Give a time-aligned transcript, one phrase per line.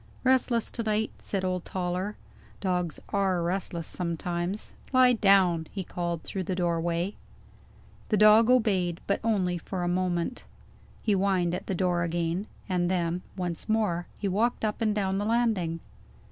[0.23, 2.17] "Restless to night," said old Toller.
[2.59, 4.73] "Dogs are restless sometimes.
[4.91, 7.13] Lie down!" he called through the doorway.
[8.09, 10.43] The dog obeyed, but only for a moment.
[11.03, 15.19] He whined at the door again and then, once more, he walked up and down
[15.19, 15.81] the landing.